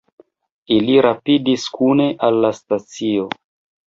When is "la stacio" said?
2.47-3.27